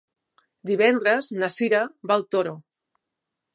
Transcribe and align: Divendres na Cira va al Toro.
Divendres 0.69 1.29
na 1.43 1.51
Cira 1.57 1.83
va 2.13 2.19
al 2.19 2.27
Toro. 2.37 2.57